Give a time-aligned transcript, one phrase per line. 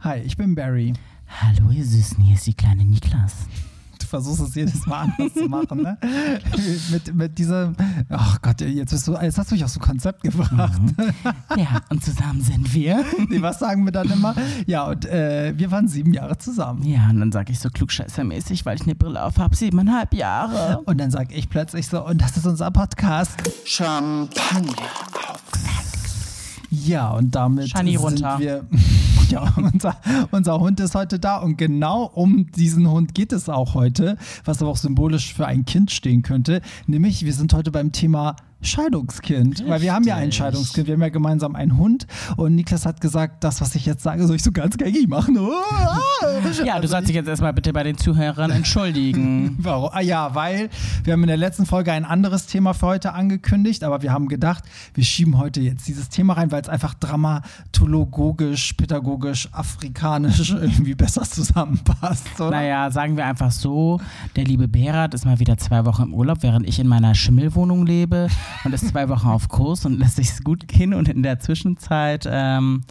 [0.00, 0.92] Hi, ich bin Barry.
[1.26, 3.34] Hallo, ihr Süßen, hier ist die kleine Niklas.
[3.98, 5.98] Du versuchst es jedes Mal anders zu machen, ne?
[6.92, 7.74] mit, mit diesem,
[8.08, 10.80] ach Gott, jetzt, bist du, jetzt hast du mich aus dem Konzept gebracht.
[10.80, 10.94] Mhm.
[11.56, 13.04] Ja, und zusammen sind wir.
[13.28, 14.36] Nee, was sagen wir dann immer?
[14.66, 16.84] Ja, und äh, wir waren sieben Jahre zusammen.
[16.84, 20.80] Ja, und dann sage ich so klugscheißermäßig, weil ich eine Brille auf habe, siebeneinhalb Jahre.
[20.82, 23.32] Und dann sag ich plötzlich so, und das ist unser Podcast.
[23.64, 24.72] Champagner.
[26.70, 28.38] Ja, und damit Shani sind runter.
[28.38, 28.64] wir.
[29.28, 29.96] Ja, unser,
[30.30, 34.62] unser Hund ist heute da und genau um diesen Hund geht es auch heute, was
[34.62, 36.62] aber auch symbolisch für ein Kind stehen könnte.
[36.86, 40.36] Nämlich, wir sind heute beim Thema Scheidungskind, weil wir haben ja ein Richtig.
[40.38, 44.02] Scheidungskind, wir haben ja gemeinsam einen Hund und Niklas hat gesagt, das, was ich jetzt
[44.02, 45.36] sage, soll ich so ganz gängig machen.
[45.36, 45.42] Ja,
[46.40, 49.56] du Also sollst dich jetzt erstmal bitte bei den Zuhörern entschuldigen.
[49.60, 49.90] Warum?
[49.92, 50.70] Ah ja, weil
[51.04, 54.28] wir haben in der letzten Folge ein anderes Thema für heute angekündigt, aber wir haben
[54.28, 54.64] gedacht,
[54.94, 61.22] wir schieben heute jetzt dieses Thema rein, weil es einfach dramatologisch, pädagogisch, afrikanisch irgendwie besser
[61.22, 62.40] zusammenpasst.
[62.40, 62.50] Oder?
[62.50, 64.00] Naja, sagen wir einfach so,
[64.36, 67.86] der liebe Berat ist mal wieder zwei Wochen im Urlaub, während ich in meiner Schimmelwohnung
[67.86, 68.28] lebe
[68.64, 72.28] und ist zwei Wochen auf Kurs und lässt sich gut gehen und in der Zwischenzeit,
[72.30, 72.82] ähm,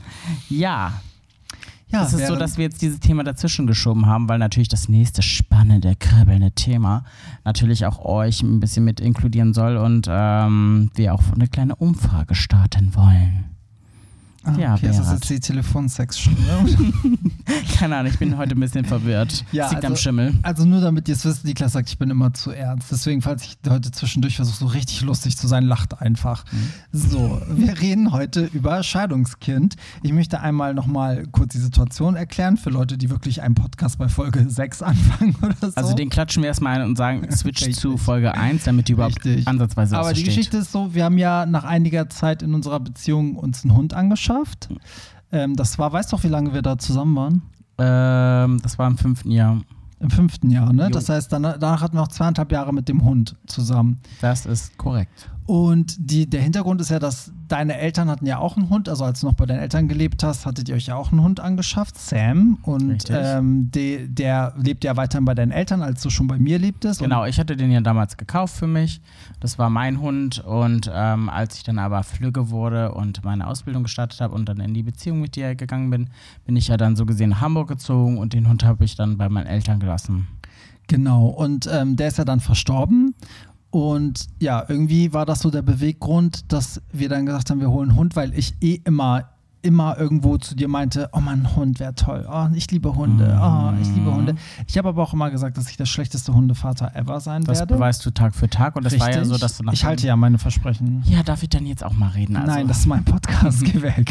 [0.49, 0.93] ja,
[1.89, 4.89] ja, es ist so, dass wir jetzt dieses Thema dazwischen geschoben haben, weil natürlich das
[4.89, 7.05] nächste spannende, kribbelnde Thema
[7.45, 12.35] natürlich auch euch ein bisschen mit inkludieren soll und ähm, wir auch eine kleine Umfrage
[12.35, 13.56] starten wollen.
[14.47, 15.19] Ah, ja, okay, ist das Berat.
[15.19, 16.41] jetzt die Telefonsex-Stunde?
[17.77, 19.45] Keine Ahnung, ich bin heute ein bisschen verwirrt.
[19.51, 20.33] Ja, das liegt also- am Schimmel.
[20.43, 22.91] Also nur damit ihr es wisst, Niklas sagt, ich bin immer zu ernst.
[22.91, 26.43] Deswegen, falls ich heute zwischendurch versuche, so richtig lustig zu sein, lacht einfach.
[26.91, 29.75] So, wir reden heute über Scheidungskind.
[30.03, 34.09] Ich möchte einmal nochmal kurz die Situation erklären für Leute, die wirklich einen Podcast bei
[34.09, 35.75] Folge 6 anfangen oder so.
[35.75, 39.23] Also den klatschen wir erstmal ein und sagen, switch zu Folge 1, damit die überhaupt
[39.25, 39.47] Richtig.
[39.47, 40.27] ansatzweise was Aber die versteht.
[40.27, 43.93] Geschichte ist so, wir haben ja nach einiger Zeit in unserer Beziehung uns einen Hund
[44.37, 44.69] angeschafft.
[45.31, 47.41] Ähm, das war, weißt du auch, wie lange wir da zusammen waren?
[47.77, 49.61] Ähm, das war im fünften Jahr.
[49.99, 50.85] Im fünften Jahr, ne?
[50.85, 50.89] Jo.
[50.89, 53.99] Das heißt, dann, danach hatten wir noch zweieinhalb Jahre mit dem Hund zusammen.
[54.21, 55.29] Das ist korrekt.
[55.47, 58.89] Und die, der Hintergrund ist ja, dass deine Eltern hatten ja auch einen Hund.
[58.89, 61.23] Also als du noch bei deinen Eltern gelebt hast, hattet ihr euch ja auch einen
[61.23, 62.57] Hund angeschafft, Sam.
[62.63, 66.59] Und ähm, de, der lebt ja weiterhin bei deinen Eltern, als du schon bei mir
[66.59, 66.99] lebtest.
[66.99, 68.99] Genau, ich hatte den ja damals gekauft für mich.
[69.39, 70.39] Das war mein Hund.
[70.39, 74.59] Und ähm, als ich dann aber flügge wurde und meine Ausbildung gestartet habe und dann
[74.59, 76.09] in die Beziehung mit dir gegangen bin,
[76.45, 79.17] bin ich ja dann so gesehen nach Hamburg gezogen und den Hund habe ich dann
[79.17, 80.27] bei meinen Eltern gelassen.
[80.87, 83.13] Genau, und ähm, der ist ja dann verstorben.
[83.69, 87.89] Und ja, irgendwie war das so der Beweggrund, dass wir dann gesagt haben, wir holen
[87.89, 89.29] einen Hund, weil ich eh immer,
[89.67, 92.25] immer irgendwo zu dir meinte, oh Mann, Hund wäre toll.
[92.31, 93.37] Oh, ich liebe Hunde.
[93.41, 94.35] Oh, ich liebe Hunde.
[94.65, 97.73] Ich habe aber auch immer gesagt, dass ich der schlechteste Hundevater ever sein Das werde.
[97.75, 98.77] beweist du Tag für Tag.
[98.77, 99.27] Und das war ja Richtig.
[99.33, 101.03] so, dass du nach Ich halte ja meine Versprechen.
[101.05, 102.37] Ja, darf ich dann jetzt auch mal reden?
[102.37, 104.09] Also, Nein, das ist mein Podcast gewählt.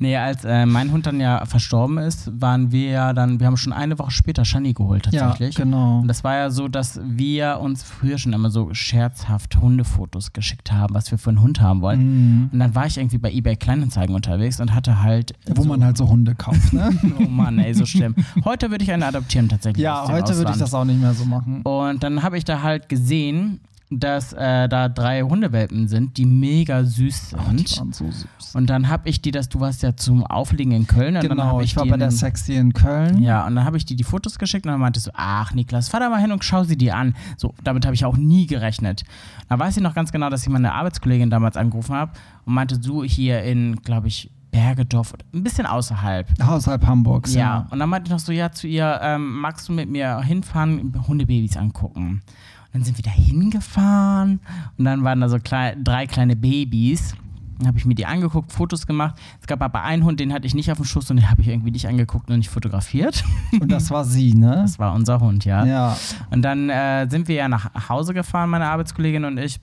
[0.00, 3.56] Nee, als äh, mein Hund dann ja verstorben ist, waren wir ja dann, wir haben
[3.56, 5.54] schon eine Woche später Shani geholt ja, tatsächlich.
[5.56, 6.00] genau.
[6.00, 10.72] Und das war ja so, dass wir uns früher schon immer so scherzhaft Hundefotos geschickt
[10.72, 12.40] haben, was wir für einen Hund haben wollten.
[12.42, 12.50] Mhm.
[12.52, 15.32] Und dann war ich irgendwie bei eBay Kleinanzeigen unterwegs und hatte halt.
[15.54, 16.90] Wo so, man halt so Hunde kauft, ne?
[17.18, 18.14] Oh Mann, ey, so schlimm.
[18.44, 19.82] Heute würde ich eine adoptieren tatsächlich.
[19.82, 21.62] ja, heute würde ich das auch nicht mehr so machen.
[21.62, 26.82] Und dann habe ich da halt gesehen, dass äh, da drei Hundewelpen sind, die mega
[26.82, 27.78] süß sind.
[27.78, 28.54] waren so süß.
[28.54, 31.18] und dann habe ich die, das, du warst ja zum Auflegen in Köln.
[31.20, 33.22] Genau, ich, ich war bei der Sexy in Köln.
[33.22, 35.88] Ja, und dann habe ich die die Fotos geschickt und dann meinte so, ach Niklas,
[35.88, 37.14] fahr da mal hin und schau sie dir an.
[37.36, 39.04] So, damit habe ich auch nie gerechnet.
[39.48, 42.12] Da weiß ich noch ganz genau, dass ich meine Arbeitskollegin damals angerufen habe
[42.44, 46.28] und meinte, so hier in, glaube ich, Bergedorf, ein bisschen außerhalb.
[46.42, 47.40] Außerhalb Hamburgs, Ja.
[47.40, 47.66] ja.
[47.70, 50.94] und dann meinte ich noch so, ja, zu ihr, ähm, magst du mit mir hinfahren,
[51.06, 52.22] Hundebabys angucken?
[52.66, 54.40] Und dann sind wir da hingefahren
[54.78, 57.14] und dann waren da so klei drei kleine Babys.
[57.58, 59.14] Dann habe ich mir die angeguckt, Fotos gemacht.
[59.40, 61.40] Es gab aber einen Hund, den hatte ich nicht auf dem Schoß und den habe
[61.40, 63.24] ich irgendwie nicht angeguckt und nicht fotografiert.
[63.60, 64.56] Und das war sie, ne?
[64.62, 65.64] Das war unser Hund, ja.
[65.64, 65.96] Ja.
[66.30, 69.58] Und dann äh, sind wir ja nach Hause gefahren, meine Arbeitskollegin und ich.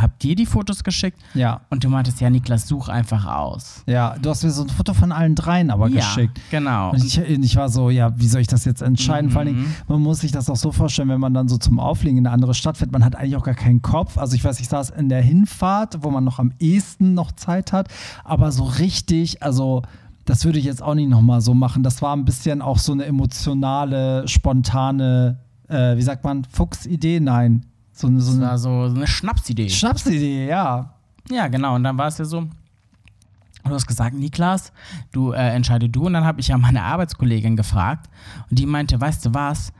[0.00, 1.60] Hab dir die Fotos geschickt Ja.
[1.70, 3.84] und du meintest, ja, Niklas, such einfach aus.
[3.86, 6.40] Ja, du hast mir so ein Foto von allen dreien aber ja, geschickt.
[6.50, 6.90] genau.
[6.90, 9.30] Und ich, ich war so, ja, wie soll ich das jetzt entscheiden?
[9.30, 9.74] Vor allen Dingen, Mhm.
[9.86, 12.34] man muss sich das auch so vorstellen, wenn man dann so zum Auflegen in eine
[12.34, 14.18] andere Stadt fährt, man hat eigentlich auch gar keinen Kopf.
[14.18, 17.72] Also ich weiß, ich saß in der Hinfahrt, wo man noch am ehesten noch Zeit
[17.72, 17.88] hat,
[18.24, 19.82] aber so richtig, also
[20.24, 21.82] das würde ich jetzt auch nicht nochmal so machen.
[21.84, 27.20] Das war ein bisschen auch so eine emotionale, spontane, äh, wie sagt man, Fuchsidee?
[27.20, 27.66] Nein.
[27.96, 29.70] So eine, so Das war so eine Schnapsidee.
[29.70, 30.94] Schnapsidee, ja.
[31.30, 31.76] Ja, genau.
[31.76, 34.72] Und dann war es ja so, du hast gesagt, Niklas,
[35.12, 36.06] du äh, entscheide du.
[36.06, 38.10] Und dann habe ich ja meine Arbeitskollegin gefragt
[38.50, 39.72] und die meinte, weißt du was,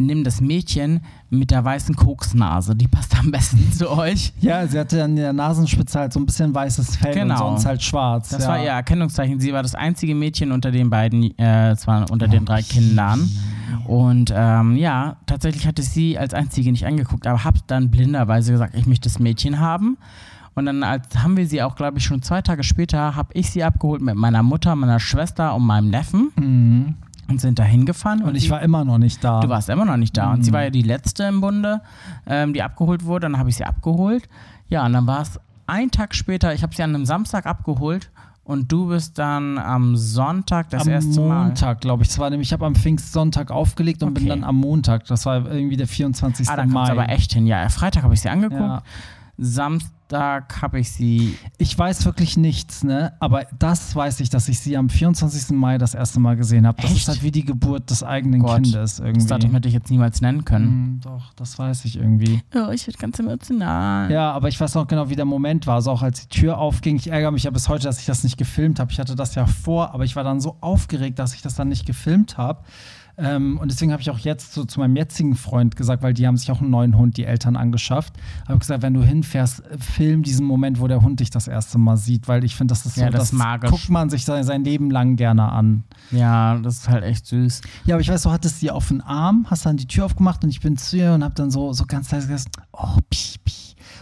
[0.00, 4.32] nimm das Mädchen mit der weißen Koksnase, die passt am besten zu euch.
[4.40, 7.34] Ja, sie hatte an der Nasenspitze halt so ein bisschen weißes Fell Genau.
[7.34, 8.28] und sonst halt schwarz.
[8.28, 8.48] Das ja.
[8.50, 9.40] war ihr Erkennungszeichen.
[9.40, 13.28] Sie war das einzige Mädchen unter den beiden, äh, zwar unter den drei Kindern.
[13.86, 18.52] Und ähm, ja, tatsächlich hatte ich sie als einzige nicht angeguckt, aber habe dann blinderweise
[18.52, 19.96] gesagt, ich möchte das Mädchen haben.
[20.54, 23.50] Und dann als, haben wir sie auch, glaube ich, schon zwei Tage später, habe ich
[23.50, 26.94] sie abgeholt mit meiner Mutter, meiner Schwester und meinem Neffen Mhm.
[27.28, 28.22] und sind da hingefahren.
[28.22, 29.40] Und ich sie- war immer noch nicht da.
[29.40, 30.32] Du warst immer noch nicht da.
[30.32, 31.80] Und sie war ja die letzte im Bunde,
[32.26, 33.26] ähm, die abgeholt wurde.
[33.28, 34.28] Dann habe ich sie abgeholt.
[34.68, 38.10] Ja, und dann war es ein Tag später, ich habe sie an einem Samstag abgeholt
[38.48, 41.44] und du bist dann am Sonntag das am erste Mal.
[41.44, 42.08] Montag, glaube ich.
[42.08, 44.30] Es war nämlich, ich habe am Pfingstsonntag aufgelegt und bin Okay.
[44.30, 45.04] dann am Montag.
[45.04, 46.48] Das war irgendwie der 24.
[46.48, 46.90] Ah, dann Mai.
[46.90, 47.46] aber echt hin.
[47.46, 48.58] Ja, Freitag habe ich sie angeguckt.
[48.60, 48.82] Ja.
[49.38, 51.36] Samstag habe ich sie.
[51.58, 53.12] Ich weiß wirklich nichts, ne?
[53.20, 55.56] Aber das weiß ich, dass ich sie am 24.
[55.56, 56.82] Mai das erste Mal gesehen habe.
[56.82, 57.02] Das Echt?
[57.02, 58.62] ist halt wie die Geburt des eigenen Gott.
[58.62, 59.20] Kindes irgendwie.
[59.20, 60.66] Das Datum hätte ich jetzt niemals nennen können.
[60.66, 62.42] Hm, doch, das weiß ich irgendwie.
[62.54, 64.10] Oh, ich werde ganz emotional.
[64.10, 65.76] Ja, aber ich weiß noch genau, wie der Moment war.
[65.76, 66.96] Also auch als die Tür aufging.
[66.96, 68.90] Ich ärgere mich ja bis heute, dass ich das nicht gefilmt habe.
[68.90, 71.68] Ich hatte das ja vor, aber ich war dann so aufgeregt, dass ich das dann
[71.68, 72.64] nicht gefilmt habe.
[73.18, 76.26] Ähm, und deswegen habe ich auch jetzt so zu meinem jetzigen Freund gesagt, weil die
[76.26, 78.14] haben sich auch einen neuen Hund, die Eltern, angeschafft.
[78.46, 81.78] Habe gesagt, wenn du hinfährst, äh, film diesen Moment, wo der Hund dich das erste
[81.78, 83.70] Mal sieht, weil ich finde, das ist so, Ja, das ist magisch.
[83.70, 85.82] guckt man sich sein, sein Leben lang gerne an.
[86.12, 87.60] Ja, das ist halt echt süß.
[87.86, 90.44] Ja, aber ich weiß, du hattest sie auf den Arm, hast dann die Tür aufgemacht
[90.44, 93.38] und ich bin zu ihr und habe dann so, so ganz leise gesagt, oh, pi,
[93.44, 93.52] pi.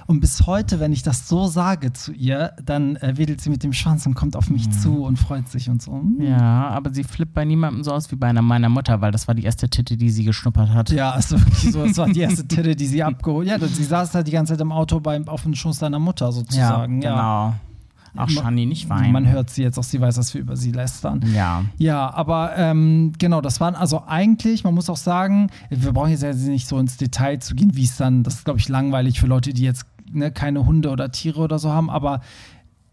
[0.06, 3.64] Und bis heute, wenn ich das so sage zu ihr, dann äh, wedelt sie mit
[3.64, 5.92] dem Schwanz und kommt auf mich zu und freut sich und so.
[5.94, 6.20] Hm.
[6.20, 9.26] Ja, aber sie flippt bei niemandem so aus wie bei einer meiner Mutter, weil das
[9.26, 10.90] war die erste Titte, die sie geschnuppert hat.
[10.90, 14.14] Ja, also wirklich so, das war die erste Titte, die sie abgeholt Ja, sie saß
[14.14, 17.02] halt die ganze Zeit im Auto beim, auf dem Schoß deiner Mutter sozusagen.
[17.02, 17.54] Ja, genau.
[18.18, 19.12] Ach, Ma- Shani, nicht weinen.
[19.12, 21.20] Man hört sie jetzt auch, sie weiß, dass wir über sie lästern.
[21.34, 21.64] Ja.
[21.76, 26.22] Ja, aber ähm, genau, das waren also eigentlich, man muss auch sagen, wir brauchen jetzt
[26.22, 29.20] ja nicht so ins Detail zu gehen, wie es dann, das ist glaube ich langweilig
[29.20, 32.20] für Leute, die jetzt ne, keine Hunde oder Tiere oder so haben, aber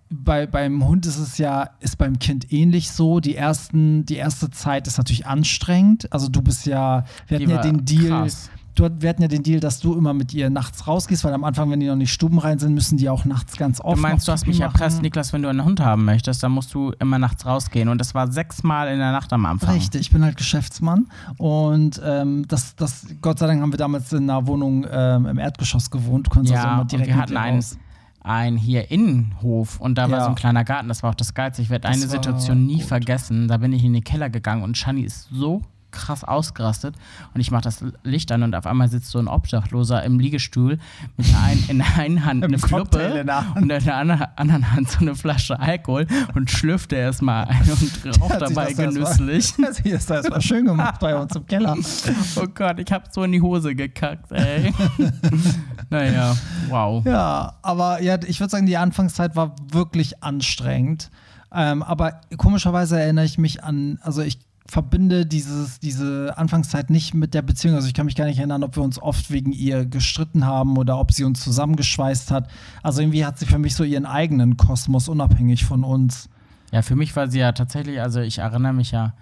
[0.10, 3.20] bei, beim Hund ist es ja, ist beim Kind ähnlich so.
[3.20, 6.12] Die ersten, die erste Zeit ist natürlich anstrengend.
[6.14, 8.52] Also du bist ja, wir hatten ja den Deal, krass.
[8.76, 11.44] Du, wir hatten ja den Deal, dass du immer mit ihr nachts rausgehst, weil am
[11.44, 14.28] Anfang, wenn die noch nicht stubenrein sind, müssen die auch nachts ganz oft Du meinst,
[14.28, 15.04] du hast mich Pipi erpresst, machen.
[15.04, 17.90] Niklas, wenn du einen Hund haben möchtest, dann musst du immer nachts rausgehen.
[17.90, 19.74] Und das war sechsmal in der Nacht am Anfang.
[19.76, 24.12] Richtig, ich bin halt Geschäftsmann und ähm, das, das, Gott sei Dank haben wir damals
[24.14, 26.28] in einer Wohnung ähm, im Erdgeschoss gewohnt.
[26.28, 27.64] Du konntest also Ja, immer direkt wir hatten einen,
[28.22, 30.24] einen hier Innenhof und da war Ja.
[30.24, 30.88] so ein kleiner Garten.
[30.88, 31.62] Das war auch das Geilste.
[31.62, 32.86] Ich werde eine war Situation nie gut.
[32.86, 33.48] vergessen.
[33.48, 35.62] Da bin ich in den Keller gegangen und Shani ist so
[35.94, 36.96] krass ausgerastet
[37.34, 40.78] und ich mache das Licht an und auf einmal sitzt so ein Obdachloser im Liegestuhl
[41.16, 43.24] mit der einen, in der einen Hand eine Fluppe
[43.56, 43.96] und in der
[44.38, 48.88] anderen Hand so eine Flasche Alkohol und schlürfte erstmal ein und raucht dabei das mal-
[48.94, 49.54] genüsslich.
[49.72, 51.78] Sie ist da erstmal schön gemacht bei uns im Keller.
[52.36, 54.74] Oh Gott, ich hab so in die Hose gekackt, ey.
[55.90, 56.36] naja,
[56.70, 57.06] wow.
[57.06, 61.10] Ja, aber ja, ich würde sagen, die Anfangszeit war wirklich anstrengend.
[61.54, 67.34] Ähm, aber komischerweise erinnere ich mich an, also ich verbinde dieses, diese Anfangszeit nicht mit
[67.34, 67.76] der Beziehung.
[67.76, 70.78] Also ich kann mich gar nicht erinnern, ob wir uns oft wegen ihr gestritten haben
[70.78, 72.50] oder ob sie uns zusammengeschweißt hat.
[72.82, 76.30] Also irgendwie hat sie für mich so ihren eigenen Kosmos, unabhängig von uns.
[76.72, 79.14] Ja, für mich war sie ja tatsächlich, also ich erinnere mich ja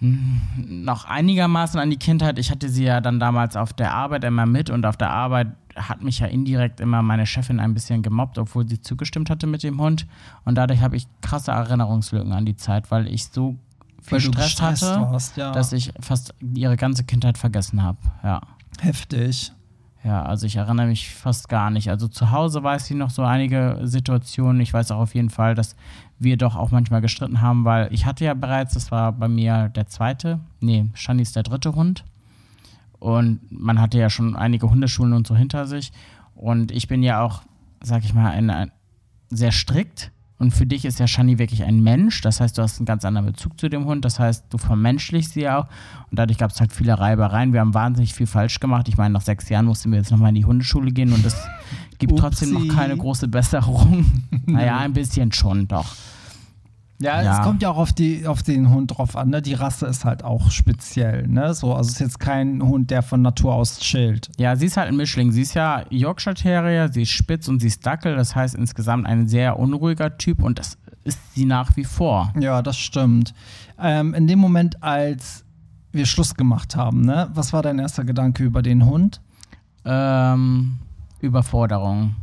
[0.00, 2.38] noch einigermaßen an die Kindheit.
[2.38, 5.48] Ich hatte sie ja dann damals auf der Arbeit immer mit und auf der Arbeit
[5.74, 9.62] hat mich ja indirekt immer meine Chefin ein bisschen gemobbt, obwohl sie zugestimmt hatte mit
[9.62, 10.06] dem Hund.
[10.44, 13.56] Und dadurch habe ich krasse Erinnerungslücken an die Zeit, weil ich so
[14.10, 15.52] Weil du Stress hatte, warst, ja.
[15.52, 17.98] dass ich fast ihre ganze Kindheit vergessen habe.
[18.22, 18.40] Ja.
[18.80, 19.52] Heftig.
[20.04, 21.90] Ja, also ich erinnere mich fast gar nicht.
[21.90, 24.60] Also zu Hause weiß ich noch so einige Situationen.
[24.60, 25.74] Ich weiß auch auf jeden Fall, dass
[26.20, 29.68] wir doch auch manchmal gestritten haben, weil ich hatte ja bereits, das war bei mir
[29.70, 32.04] der zweite, nee, Shani ist der dritte Hund.
[33.00, 35.92] Und man hatte ja schon einige Hundeschulen und so hinter sich.
[36.36, 37.42] Und ich bin ja auch,
[37.82, 38.70] sag ich mal, ein, ein,
[39.28, 40.12] sehr strikt.
[40.38, 42.20] Und für dich ist ja Shani wirklich ein Mensch.
[42.20, 44.04] Das heißt, du hast einen ganz anderen Bezug zu dem Hund.
[44.04, 45.66] Das heißt, du vermenschlichst sie auch.
[46.10, 47.52] Und dadurch gab es halt viele Reibereien.
[47.54, 48.88] Wir haben wahnsinnig viel falsch gemacht.
[48.88, 51.36] Ich meine, nach sechs Jahren mussten wir jetzt nochmal in die Hundeschule gehen und es
[51.98, 52.74] gibt trotzdem noch Upsi.
[52.74, 54.04] keine große Besserung.
[54.46, 55.94] naja, ein bisschen schon, doch.
[56.98, 57.38] Ja, Ja.
[57.38, 59.28] es kommt ja auch auf, die, auf den Hund drauf an.
[59.28, 59.42] Ne?
[59.42, 61.26] Die Rasse ist halt auch speziell.
[61.28, 61.52] Ne?
[61.52, 64.30] So, also es ist jetzt kein Hund, der von Natur aus chillt.
[64.38, 65.30] Ja, sie ist halt ein Mischling.
[65.32, 68.16] Sie ist ja Yorkshire Terrier, sie ist spitz und sie ist Dackel.
[68.16, 72.32] Das heißt insgesamt ein sehr unruhiger Typ und das ist sie nach wie vor.
[72.40, 73.34] Ja, das stimmt.
[73.78, 75.44] Ähm, in dem Moment, als
[75.92, 77.28] wir Schluss gemacht haben, ne?
[77.34, 79.20] was war dein erster Gedanke über den Hund?
[79.84, 80.78] Ähm,
[81.20, 82.16] Überforderung.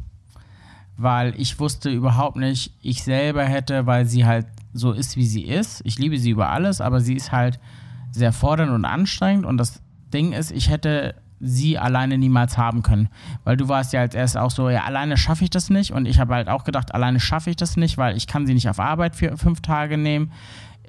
[0.98, 5.44] Weil ich wusste überhaupt nicht, ich selber hätte, weil sie halt so ist, wie sie
[5.44, 5.82] ist.
[5.86, 7.60] Ich liebe sie über alles, aber sie ist halt
[8.12, 9.82] sehr fordernd und anstrengend und das
[10.14, 13.10] Ding ist, ich hätte sie alleine niemals haben können.
[13.44, 15.92] Weil du warst ja als erstes auch so, ja, alleine schaffe ich das nicht.
[15.92, 18.54] Und ich habe halt auch gedacht, alleine schaffe ich das nicht, weil ich kann sie
[18.54, 20.32] nicht auf Arbeit für fünf Tage nehmen.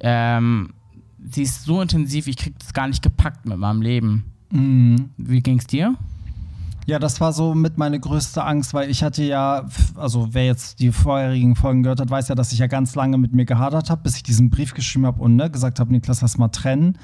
[0.00, 0.70] Ähm,
[1.18, 4.32] sie ist so intensiv, ich kriege das gar nicht gepackt mit meinem Leben.
[4.50, 5.10] Mhm.
[5.16, 5.96] Wie ging's dir?
[6.86, 10.80] Ja, das war so mit meine größte Angst, weil ich hatte ja, also wer jetzt
[10.80, 13.88] die vorherigen Folgen gehört hat, weiß ja, dass ich ja ganz lange mit mir gehadert
[13.88, 16.98] habe, bis ich diesen Brief geschrieben habe und ne, gesagt habe, Niklas, lass mal trennen.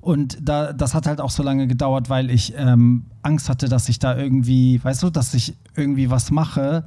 [0.00, 3.88] Und da, das hat halt auch so lange gedauert, weil ich ähm, Angst hatte, dass
[3.88, 6.84] ich da irgendwie, weißt du, dass ich irgendwie was mache,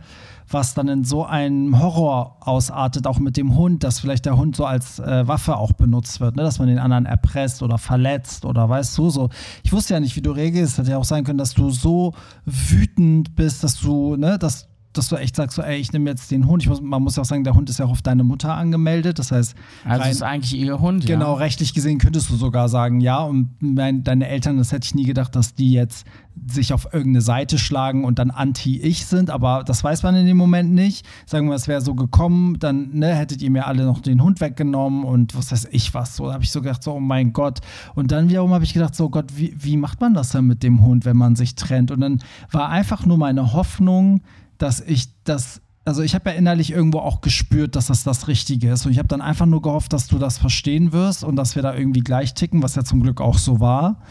[0.52, 4.56] was dann in so einen Horror ausartet, auch mit dem Hund, dass vielleicht der Hund
[4.56, 6.44] so als äh, Waffe auch benutzt wird, ne?
[6.44, 9.30] dass man den anderen erpresst oder verletzt oder weißt du so.
[9.64, 10.78] Ich wusste ja nicht, wie du reagierst.
[10.78, 12.14] Hätte ja auch sein können, dass du so
[12.46, 16.32] wütend bist, dass du, ne, dass dass du echt sagst, so, ey, ich nehme jetzt
[16.32, 16.64] den Hund.
[16.64, 18.54] Ich muss, man muss ja auch sagen, der Hund ist ja auch auf deine Mutter
[18.56, 19.20] angemeldet.
[19.20, 19.56] Das heißt,
[19.86, 21.38] Also rein- ist eigentlich ihr Hund, Genau, ja.
[21.40, 23.20] rechtlich gesehen könntest du sogar sagen, ja.
[23.20, 26.08] Und mein, deine Eltern, das hätte ich nie gedacht, dass die jetzt
[26.50, 29.30] sich auf irgendeine Seite schlagen und dann anti-ich sind.
[29.30, 31.06] Aber das weiß man in dem Moment nicht.
[31.28, 34.42] Sagen wir, es wäre so gekommen, dann ne, hättet ihr mir alle noch den Hund
[34.42, 36.16] weggenommen und was weiß ich was.
[36.16, 37.60] So da habe ich so gedacht, so, oh mein Gott.
[37.94, 40.64] Und dann wiederum habe ich gedacht, so Gott, wie, wie macht man das denn mit
[40.64, 41.92] dem Hund, wenn man sich trennt?
[41.92, 42.20] Und dann
[42.52, 44.22] war einfach nur meine Hoffnung,
[44.60, 48.72] dass ich das also ich habe ja innerlich irgendwo auch gespürt, dass das das Richtige
[48.72, 48.86] ist.
[48.86, 51.64] Und ich habe dann einfach nur gehofft, dass du das verstehen wirst und dass wir
[51.64, 54.02] da irgendwie gleich ticken, was ja zum Glück auch so war.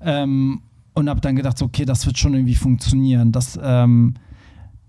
[0.00, 0.62] Ähm,
[0.94, 3.30] und habe dann gedacht, so, okay, das wird schon irgendwie funktionieren.
[3.30, 4.14] Das, ähm,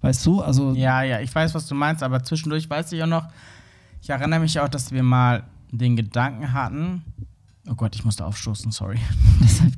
[0.01, 3.07] weißt du, also Ja, ja, ich weiß, was du meinst, aber zwischendurch weiß ich auch
[3.07, 3.27] noch,
[4.01, 7.03] ich erinnere mich auch, dass wir mal den Gedanken hatten,
[7.69, 8.97] oh Gott, ich musste aufstoßen, sorry.
[9.41, 9.73] Deshalb,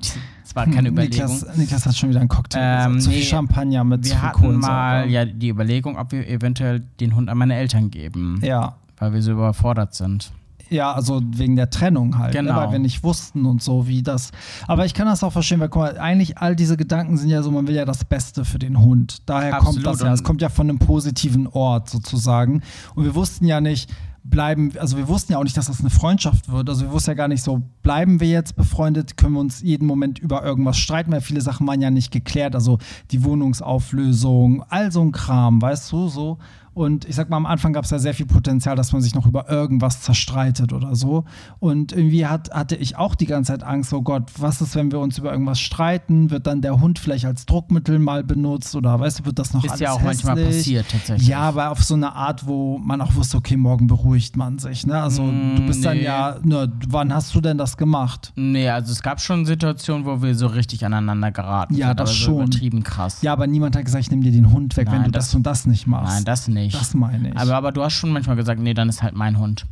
[0.54, 1.28] das war keine Überlegung.
[1.28, 2.60] Niklas, Niklas hat schon wieder einen Cocktail.
[2.60, 3.02] Ähm, gesagt.
[3.04, 6.28] Zu viel nee, Champagner mit zu wir viel hatten mal ja die Überlegung, ob wir
[6.28, 8.76] eventuell den Hund an meine Eltern geben, ja.
[8.98, 10.32] weil wir so überfordert sind.
[10.70, 12.54] Ja, also wegen der Trennung halt, Genau.
[12.54, 12.58] ne?
[12.58, 14.32] weil wir nicht wussten und so, wie das.
[14.68, 17.44] Aber ich kann das auch verstehen, weil guck mal, eigentlich all diese Gedanken sind ja
[17.44, 19.22] so, man will ja das Beste für den Hund.
[19.26, 19.84] Daher Absolut.
[19.84, 20.14] kommt das ja.
[20.14, 22.62] Es kommt ja von einem positiven Ort sozusagen.
[22.96, 23.90] Und wir wussten ja nicht,
[24.24, 26.70] bleiben, also wir wussten ja auch nicht, dass das eine Freundschaft wird.
[26.70, 29.88] Also wir wussten ja gar nicht so, bleiben wir jetzt befreundet, können wir uns jeden
[29.88, 32.56] Moment über irgendwas streiten, weil viele Sachen waren ja nicht geklärt.
[32.56, 32.78] Also
[33.12, 36.38] die Wohnungsauflösung, all so ein Kram, weißt du, so.
[36.74, 39.14] Und ich sag mal, am Anfang gab es ja sehr viel Potenzial, dass man sich
[39.14, 41.26] noch über irgendwas zerstreitet oder so.
[41.60, 44.92] Und irgendwie hat, hatte ich auch die ganze Zeit Angst, oh Gott, was ist, wenn
[44.92, 46.32] wir uns über irgendwas streiten?
[46.32, 49.64] Wird dann der Hund vielleicht als Druckmittel mal benutzt oder weißt du, wird das noch
[49.66, 50.56] Ist alles ja auch manchmal hässlich?
[50.58, 51.28] passiert, tatsächlich.
[51.28, 54.86] Ja, aber auf so eine Art, wo man auch wusste, okay, morgen beruhigt man sich.
[54.88, 55.02] Ne?
[55.02, 56.04] Also Mm, du bist dann nee.
[56.04, 58.32] ja, ne, wann hast du denn das gemacht?
[58.36, 62.16] Nee, also es gab schon Situationen, wo wir so richtig aneinander geraten Ja, das aber
[62.18, 62.36] so schon.
[62.44, 63.22] übertrieben krass.
[63.22, 65.26] Ja, aber niemand hat gesagt, ich nehme dir den Hund weg, wenn Nein, du das,
[65.28, 66.14] das- und das nicht machst.
[66.14, 66.61] Nein, das nicht.
[66.70, 67.38] Das meine ich.
[67.38, 69.66] aber, aber du hast schon manchmal gesagt, nee, dann ist halt mein Hund.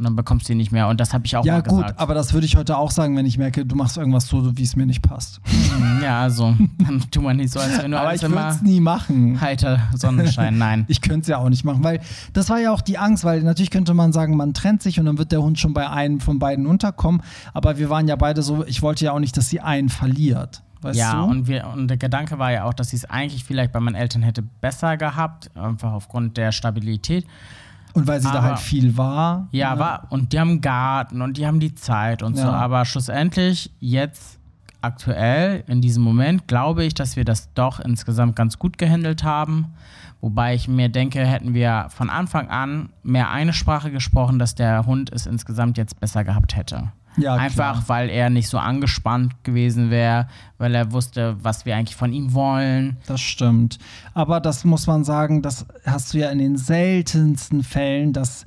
[0.00, 0.88] Und dann bekommst du ihn nicht mehr.
[0.88, 2.00] Und das habe ich auch ja, mal gut, gesagt.
[2.00, 4.62] aber das würde ich heute auch sagen, wenn ich merke, du machst irgendwas so, wie
[4.62, 5.42] es mir nicht passt.
[5.44, 8.62] Hm, ja, also, dann tu mal nicht so, als wenn du aber ich würde es
[8.62, 9.40] nie machen.
[9.42, 10.56] heiter Sonnenschein.
[10.56, 10.86] Nein.
[10.88, 12.00] Ich könnte es ja auch nicht machen, weil
[12.32, 15.04] das war ja auch die Angst, weil natürlich könnte man sagen, man trennt sich und
[15.04, 17.22] dann wird der Hund schon bei einem von beiden unterkommen.
[17.52, 20.62] Aber wir waren ja beide so, ich wollte ja auch nicht, dass sie einen verliert.
[20.82, 21.24] Weißt ja, du?
[21.24, 23.94] und, wir, und der Gedanke war ja auch, dass sie es eigentlich vielleicht bei meinen
[23.94, 27.26] Eltern hätte besser gehabt, einfach aufgrund der Stabilität.
[27.92, 29.48] Und weil sie da Aber- halt viel war.
[29.50, 29.80] Ja, ne?
[29.80, 32.44] war, und die haben Garten und die haben die Zeit und so.
[32.44, 32.52] Ja.
[32.52, 34.38] Aber schlussendlich, jetzt
[34.80, 39.74] aktuell, in diesem Moment, glaube ich, dass wir das doch insgesamt ganz gut gehandelt haben.
[40.20, 44.86] Wobei ich mir denke, hätten wir von Anfang an mehr eine Sprache gesprochen, dass der
[44.86, 46.92] Hund es insgesamt jetzt besser gehabt hätte.
[47.16, 47.84] Ja, Einfach, klar.
[47.88, 52.34] weil er nicht so angespannt gewesen wäre, weil er wusste, was wir eigentlich von ihm
[52.34, 52.98] wollen.
[53.06, 53.78] Das stimmt.
[54.14, 58.46] Aber das muss man sagen, das hast du ja in den seltensten Fällen, dass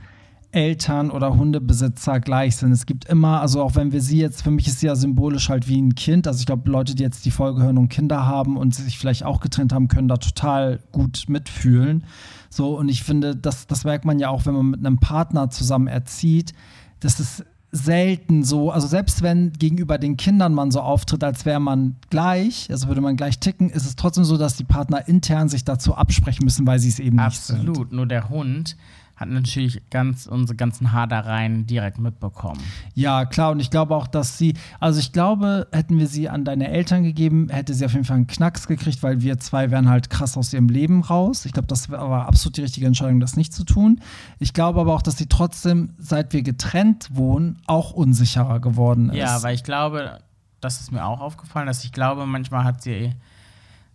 [0.53, 2.71] Eltern oder Hundebesitzer gleich sind.
[2.71, 5.49] Es gibt immer, also auch wenn wir sie jetzt, für mich ist sie ja symbolisch
[5.49, 6.27] halt wie ein Kind.
[6.27, 9.23] Also ich glaube, Leute, die jetzt die Folge hören und Kinder haben und sich vielleicht
[9.25, 12.05] auch getrennt haben, können da total gut mitfühlen.
[12.49, 15.49] So, und ich finde, das, das merkt man ja auch, wenn man mit einem Partner
[15.49, 16.53] zusammen erzieht.
[16.99, 21.59] Das ist selten so, also selbst wenn gegenüber den Kindern man so auftritt, als wäre
[21.59, 25.49] man gleich, also würde man gleich ticken, ist es trotzdem so, dass die Partner intern
[25.49, 27.67] sich dazu absprechen müssen, weil sie es eben nicht sind.
[27.67, 27.91] Absolut.
[27.91, 28.77] Nur der Hund
[29.23, 32.61] hat natürlich ganz unsere ganzen Hadereien direkt mitbekommen.
[32.93, 33.51] Ja, klar.
[33.51, 37.03] Und ich glaube auch, dass sie, also ich glaube, hätten wir sie an deine Eltern
[37.03, 40.37] gegeben, hätte sie auf jeden Fall einen Knacks gekriegt, weil wir zwei wären halt krass
[40.37, 41.45] aus ihrem Leben raus.
[41.45, 43.99] Ich glaube, das war absolut die richtige Entscheidung, das nicht zu tun.
[44.39, 49.17] Ich glaube aber auch, dass sie trotzdem, seit wir getrennt wohnen, auch unsicherer geworden ist.
[49.17, 50.19] Ja, weil ich glaube,
[50.61, 53.13] das ist mir auch aufgefallen, dass ich glaube, manchmal hat sie,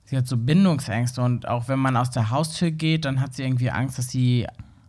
[0.05, 3.43] sie hat so Bindungsängste und auch wenn man aus der Haustür geht, dann hat sie
[3.43, 4.47] irgendwie Angst, dass sie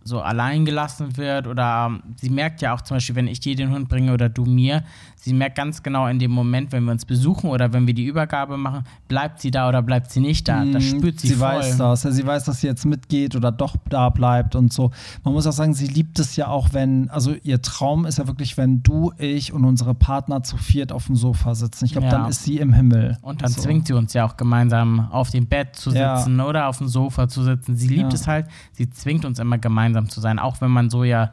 [0.09, 3.55] so allein gelassen wird oder ähm, sie merkt ja auch zum Beispiel, wenn ich dir
[3.55, 4.83] den Hund bringe oder du mir,
[5.15, 8.05] sie merkt ganz genau in dem Moment, wenn wir uns besuchen oder wenn wir die
[8.05, 10.65] Übergabe machen, bleibt sie da oder bleibt sie nicht da.
[10.65, 11.47] Das Mhm, spürt sie, sie voll.
[11.49, 12.03] weiß das.
[12.03, 14.91] Ja, sie weiß, dass sie jetzt mitgeht oder doch da bleibt und so.
[15.23, 18.27] Man muss auch sagen, sie liebt es ja auch, wenn, also ihr Traum ist ja
[18.27, 21.85] wirklich, wenn du, ich und unsere Partner zu viert auf dem Sofa sitzen.
[21.85, 22.11] Ich glaube, Ja.
[22.17, 23.17] dann ist sie im Himmel.
[23.21, 23.61] Und dann so.
[23.61, 26.17] zwingt sie uns ja auch gemeinsam auf dem Bett zu Ja.
[26.17, 27.75] sitzen oder auf dem Sofa zu sitzen.
[27.75, 28.15] Sie liebt Ja.
[28.15, 31.31] es halt, sie zwingt uns immer gemeinsam zu sein, auch wenn man so ja,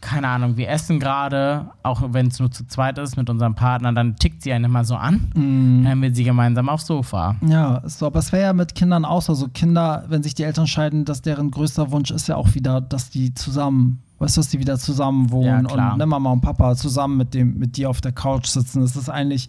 [0.00, 3.92] keine Ahnung, wir essen gerade, auch wenn es nur zu zweit ist mit unserem Partner,
[3.92, 5.84] dann tickt sie einen immer so an, Mhm.
[5.84, 7.34] dann will sie gemeinsam aufs Sofa.
[7.46, 9.32] Ja, so, aber es wäre ja mit Kindern auch so.
[9.32, 12.80] Also Kinder, wenn sich die Eltern scheiden, dass deren größter Wunsch ist ja auch wieder,
[12.82, 15.92] dass die zusammen, weißt du, dass die wieder zusammen Ja, wohnen klar.
[15.92, 18.82] und ne, Mama und Papa zusammen mit dem, mit dir auf der Couch sitzen.
[18.82, 19.48] Das ist eigentlich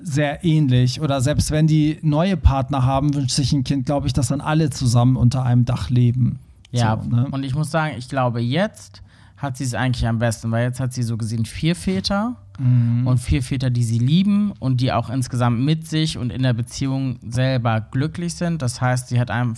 [0.00, 1.00] sehr ähnlich.
[1.00, 4.40] Oder selbst wenn die neue Partner haben, wünscht sich ein Kind, glaube ich, dass dann
[4.40, 6.38] alle zusammen unter einem Dach leben.
[6.78, 7.28] Ja, So, ne?
[7.30, 9.02] und ich muss sagen, ich glaube, jetzt
[9.36, 13.06] hat sie es eigentlich am besten, weil jetzt hat sie so gesehen vier Väter Mhm.
[13.08, 16.52] und vier Väter, die sie lieben und die auch insgesamt mit sich und in der
[16.52, 18.62] Beziehung selber glücklich sind.
[18.62, 19.54] Das heißt, sie hat ein,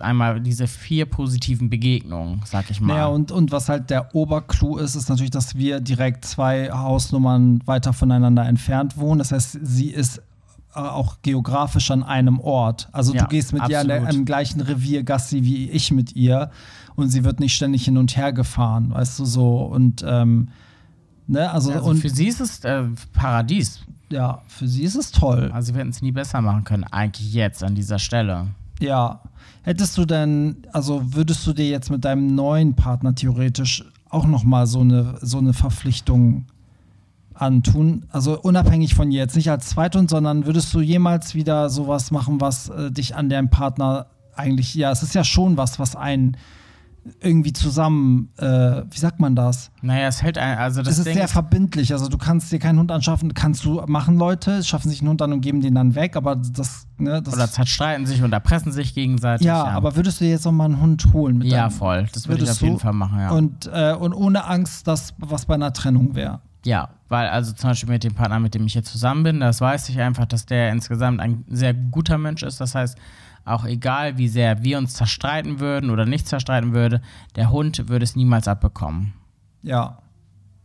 [0.00, 2.88] einmal diese vier positiven Begegnungen, sag ich mal.
[2.94, 7.62] Naja, und, und was halt der Oberclou ist, ist natürlich, dass wir direkt zwei Hausnummern
[7.64, 9.18] weiter voneinander entfernt wohnen.
[9.18, 10.20] Das heißt, sie ist
[10.76, 12.88] auch geografisch an einem Ort.
[12.92, 14.08] Also Ja, du gehst mit ihr absolut.
[14.08, 16.50] am gleichen Revier Gassi wie ich mit ihr
[16.94, 19.58] und sie wird nicht ständig hin und her gefahren, weißt du so.
[19.64, 20.48] Und ähm,
[21.26, 23.80] ne, also, also und für sie ist es äh, Paradies.
[24.10, 25.50] ja, für sie ist es toll.
[25.52, 28.48] Also wir hätten es nie besser machen können, eigentlich jetzt an dieser Stelle.
[28.80, 29.20] Ja.
[29.62, 34.44] Hättest du denn, also würdest du dir jetzt mit deinem neuen Partner theoretisch auch noch
[34.44, 36.46] mal so eine, so eine Verpflichtung
[37.38, 38.04] antun?
[38.10, 42.68] Also unabhängig von jetzt, nicht als Zweithund, sondern würdest du jemals wieder sowas machen, was
[42.68, 46.36] äh, dich an deinem Partner eigentlich, ja, es ist ja schon was, was einen
[47.20, 49.70] irgendwie zusammen, äh, wie sagt man das?
[49.80, 51.92] Naja, es hält ein, also das Das ist Ding sehr ist, verbindlich.
[51.92, 55.22] Also du kannst dir keinen Hund anschaffen, kannst du machen Leute, schaffen sich einen Hund
[55.22, 58.72] an und geben den dann weg, aber das, ne, das oder zerstreiten sich und erpressen
[58.72, 59.46] sich gegenseitig.
[59.46, 61.38] ja, aber würdest du jetzt noch mal einen Hund holen?
[61.38, 62.08] Mit ja, deinem- voll.
[62.12, 62.78] Das würde ich auf jeden?
[62.80, 63.30] Fall machen, ja.
[63.30, 66.40] Und, äh, und ohne Angst, dass was bei einer Trennung wäre.
[66.66, 69.60] Ja, weil also zum Beispiel mit dem Partner, mit dem ich jetzt zusammen bin, das
[69.60, 72.60] weiß ich einfach, dass der insgesamt ein sehr guter Mensch ist.
[72.60, 72.98] Das heißt,
[73.44, 77.00] auch egal, wie sehr wir uns zerstreiten würden oder nicht zerstreiten würde,
[77.36, 79.12] der Hund würde es niemals abbekommen.
[79.62, 79.98] Ja.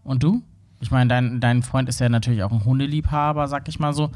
[0.03, 0.41] Und du?
[0.79, 4.09] Ich meine, dein, dein Freund ist ja natürlich auch ein Hundeliebhaber, sag ich mal so.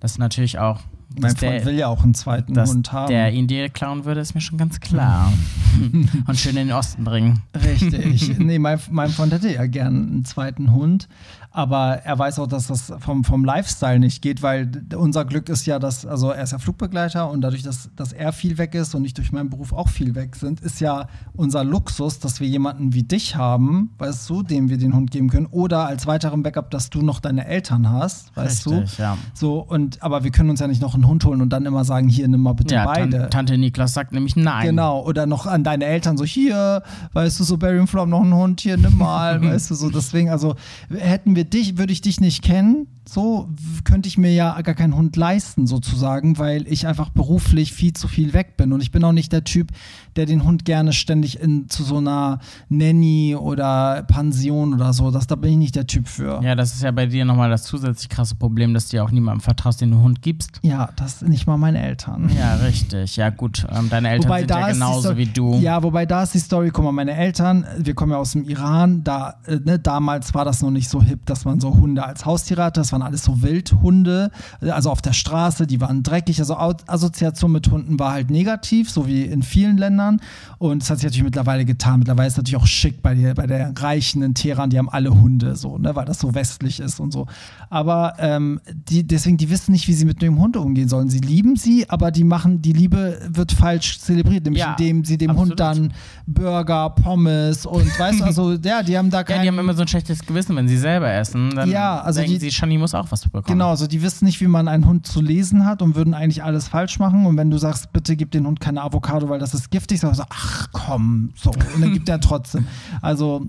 [0.00, 0.80] Das ist natürlich auch.
[1.18, 3.08] Mein Freund der, will ja auch einen zweiten dass Hund haben.
[3.08, 5.32] der ihn dir klauen würde, ist mir schon ganz klar.
[6.26, 7.42] Und schön in den Osten bringen.
[7.54, 8.38] Richtig.
[8.38, 11.08] nee, mein, mein Freund hätte ja gern einen zweiten Hund.
[11.56, 15.64] Aber er weiß auch, dass das vom, vom Lifestyle nicht geht, weil unser Glück ist
[15.64, 18.94] ja, dass, also er ist ja Flugbegleiter und dadurch, dass, dass er viel weg ist
[18.94, 22.46] und ich durch meinen Beruf auch viel weg sind, ist ja unser Luxus, dass wir
[22.46, 25.46] jemanden wie dich haben, weißt du, dem wir den Hund geben können.
[25.46, 29.02] Oder als weiteren Backup, dass du noch deine Eltern hast, weißt Richtig, du.
[29.02, 29.16] ja.
[29.32, 31.84] So, und aber wir können uns ja nicht noch einen Hund holen und dann immer
[31.84, 33.18] sagen, hier, nimm mal bitte Ja, beide.
[33.18, 34.66] Tan Tante Niklas sagt nämlich nein.
[34.66, 36.82] Genau, oder noch an deine Eltern so, hier,
[37.12, 39.74] weißt du, so Barry und Flo haben noch einen Hund, hier, nimm mal, weißt du,
[39.74, 40.56] so deswegen, also
[40.90, 43.48] hätten wir dich, würde ich dich nicht kennen, so
[43.84, 48.08] könnte ich mir ja gar keinen Hund leisten, sozusagen, weil ich einfach beruflich viel zu
[48.08, 49.68] viel weg bin und ich bin auch nicht der Typ,
[50.16, 55.26] der den Hund gerne ständig in, zu so einer Nanny oder Pension oder so, das,
[55.26, 56.40] da bin ich nicht der Typ für.
[56.42, 59.10] Ja, das ist ja bei dir nochmal das zusätzlich krasse Problem, dass du ja auch
[59.10, 60.58] niemandem vertraust, den du einen Hund gibst.
[60.62, 62.30] Ja, das sind nicht mal meine Eltern.
[62.38, 63.16] Ja, richtig.
[63.16, 63.66] Ja, gut.
[63.70, 65.54] Ähm, deine Eltern sind ja genauso wie du.
[65.58, 68.44] Ja, wobei da ist die Story, guck mal, meine Eltern, wir kommen ja aus dem
[68.48, 72.04] Iran, da, äh, ne, damals war das noch nicht so hip, dass man so Hunde
[72.04, 76.02] als Haustiere hatte, das waren alles so Wildhunde, äh, also auf der Straße, die waren
[76.02, 80.20] dreckig, also Assoziation mit Hunden war halt negativ, so wie in vielen Ländern
[80.58, 83.34] und das hat sich natürlich mittlerweile getan, mittlerweile ist es natürlich auch schick bei, der-
[83.34, 86.80] bei der Reichen in Teheran, die haben alle Hunde, so, ne, weil das so westlich
[86.80, 87.26] ist und so,
[87.70, 91.18] aber ähm, die, deswegen, die wissen nicht, wie sie mit dem Hund umgehen sollen, sie
[91.18, 95.30] lieben sie, aber die machen, die Liebe wird falsch zelebriert, nämlich Ja, indem sie dem
[95.30, 95.50] absolut.
[95.52, 95.92] Hund dann
[96.26, 99.74] Burger, Pommes und weißt du, also ja, die haben da Ja, kein, die haben immer
[99.74, 101.50] so ein schlechtes Gewissen, wenn sie selber essen.
[101.54, 103.44] Dann Ja, also denken die- sie, Shani muss auch was bekommen.
[103.46, 106.42] Genau, also die wissen nicht, wie man einen Hund zu lesen hat und würden eigentlich
[106.42, 107.26] alles falsch machen.
[107.26, 110.20] Und wenn du sagst, bitte gib den Hund keine Avocado, weil das ist giftig, sagst
[110.20, 111.50] du, ach komm, so.
[111.74, 112.66] Und dann gibt er trotzdem.
[113.02, 113.46] Also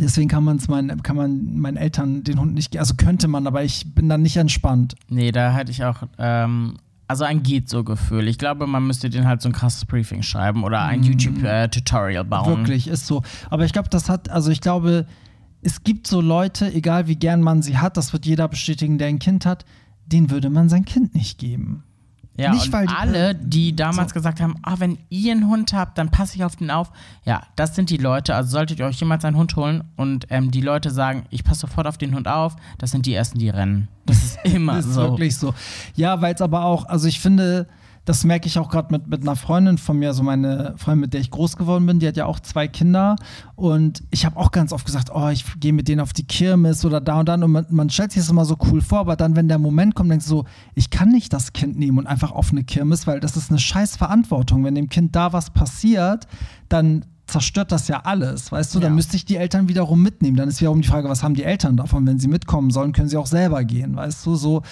[0.00, 3.46] deswegen kann, man's mein, kann man meinen Eltern den Hund nicht, ge- also könnte man,
[3.46, 4.94] aber ich bin dann nicht entspannt.
[5.08, 6.76] Nee, da hätte ich auch, ähm,
[7.08, 8.28] also ein geht so Gefühl.
[8.28, 12.52] Ich glaube, man müsste den halt so ein krasses Briefing schreiben oder ein YouTube-Tutorial bauen.
[12.52, 12.56] Mhm.
[12.58, 13.22] Wirklich, ist so.
[13.50, 15.06] Aber ich glaube, das hat, also ich glaube,
[15.62, 19.08] es gibt so Leute, egal wie gern man sie hat, das wird jeder bestätigen, der
[19.08, 19.64] ein Kind hat,
[20.06, 21.82] den würde man sein Kind nicht geben.
[22.40, 24.14] Ja, Nicht, und weil die- alle, die damals So.
[24.14, 26.90] gesagt haben, ah, wenn ihr einen Hund habt, dann passe ich auf den auf.
[27.24, 28.34] Ja, das sind die Leute.
[28.34, 31.60] Also solltet ihr euch jemals einen Hund holen und ähm, die Leute sagen, ich passe
[31.60, 33.88] sofort auf den Hund auf, das sind die ersten, die rennen.
[34.06, 35.02] Das ist immer ist so.
[35.02, 35.54] wirklich so.
[35.96, 37.68] Ja, weil es aber auch, also ich finde,
[38.06, 41.12] das merke ich auch gerade mit, mit einer Freundin von mir, so meine Freundin, mit
[41.14, 43.16] der ich groß geworden bin, die hat ja auch zwei Kinder
[43.56, 46.84] und ich habe auch ganz oft gesagt, oh, ich gehe mit denen auf die Kirmes
[46.84, 49.16] oder da und dann und man, man stellt sich das immer so cool vor, aber
[49.16, 52.06] dann, wenn der Moment kommt, denkst du so, ich kann nicht das Kind nehmen und
[52.06, 54.64] einfach auf eine Kirmes, weil das ist eine scheiß Verantwortung.
[54.64, 56.26] Wenn dem Kind da was passiert,
[56.68, 58.80] dann zerstört das ja alles, weißt du?
[58.80, 58.96] Dann Ja.
[58.96, 60.36] müsste ich die Eltern wiederum mitnehmen.
[60.36, 62.04] Dann ist wiederum die Frage, was haben die Eltern davon?
[62.06, 64.34] Wenn sie mitkommen sollen, können sie auch selber gehen, weißt du?
[64.34, 64.62] So.